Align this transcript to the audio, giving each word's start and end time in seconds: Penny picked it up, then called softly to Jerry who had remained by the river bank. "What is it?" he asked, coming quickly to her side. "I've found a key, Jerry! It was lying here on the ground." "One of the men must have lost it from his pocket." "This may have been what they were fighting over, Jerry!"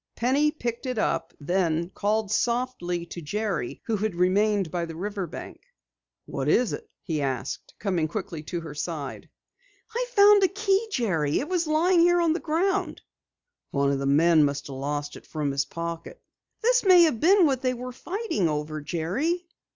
Penny 0.15 0.49
picked 0.49 0.87
it 0.87 0.97
up, 0.97 1.31
then 1.39 1.91
called 1.91 2.31
softly 2.31 3.05
to 3.05 3.21
Jerry 3.21 3.83
who 3.85 3.97
had 3.97 4.15
remained 4.15 4.71
by 4.71 4.85
the 4.85 4.95
river 4.95 5.27
bank. 5.27 5.61
"What 6.25 6.47
is 6.49 6.73
it?" 6.73 6.89
he 7.03 7.21
asked, 7.21 7.75
coming 7.77 8.07
quickly 8.07 8.41
to 8.45 8.61
her 8.61 8.73
side. 8.73 9.29
"I've 9.95 10.07
found 10.07 10.41
a 10.43 10.47
key, 10.47 10.87
Jerry! 10.91 11.37
It 11.37 11.47
was 11.49 11.67
lying 11.67 11.99
here 11.99 12.19
on 12.19 12.33
the 12.33 12.39
ground." 12.39 13.03
"One 13.69 13.91
of 13.91 13.99
the 13.99 14.07
men 14.07 14.43
must 14.43 14.65
have 14.65 14.75
lost 14.75 15.15
it 15.15 15.27
from 15.27 15.51
his 15.51 15.65
pocket." 15.65 16.19
"This 16.63 16.83
may 16.83 17.03
have 17.03 17.19
been 17.19 17.45
what 17.45 17.61
they 17.61 17.75
were 17.75 17.91
fighting 17.91 18.49
over, 18.49 18.81
Jerry!" 18.81 19.45